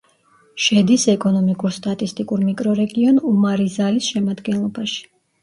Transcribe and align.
შედის 0.67 1.03
ეკონომიკურ-სტატისტიკურ 1.13 2.41
მიკრორეგიონ 2.47 3.21
უმარიზალის 3.35 4.09
შემადგენლობაში. 4.17 4.99